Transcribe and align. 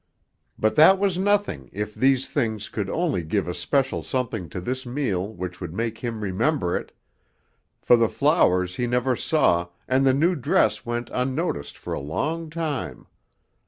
But 0.57 0.73
that 0.77 0.97
was 0.97 1.19
nothing, 1.19 1.69
if 1.71 1.93
these 1.93 2.27
things 2.27 2.69
could 2.69 2.89
only 2.89 3.21
give 3.21 3.47
a 3.47 3.53
special 3.53 4.01
something 4.01 4.49
to 4.49 4.59
this 4.59 4.83
meal 4.83 5.27
which 5.31 5.61
would 5.61 5.75
make 5.75 5.99
him 5.99 6.21
remember 6.21 6.75
it; 6.75 6.91
for 7.83 7.95
the 7.95 8.09
flowers 8.09 8.77
he 8.77 8.87
never 8.87 9.15
saw, 9.15 9.67
and 9.87 10.03
the 10.03 10.11
new 10.15 10.33
dress 10.33 10.87
went 10.87 11.11
unnoticed 11.13 11.77
for 11.77 11.93
a 11.93 11.99
long 11.99 12.49
time. 12.49 13.05